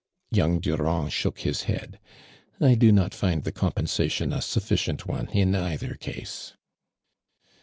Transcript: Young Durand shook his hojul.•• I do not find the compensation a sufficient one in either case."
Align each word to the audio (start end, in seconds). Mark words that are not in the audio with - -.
Young 0.31 0.59
Durand 0.59 1.13
shook 1.13 1.41
his 1.41 1.65
hojul.•• 1.65 1.89
I 2.67 2.73
do 2.73 2.91
not 2.91 3.13
find 3.13 3.43
the 3.43 3.51
compensation 3.51 4.33
a 4.33 4.41
sufficient 4.41 5.05
one 5.05 5.29
in 5.29 5.53
either 5.53 5.93
case." 5.93 6.53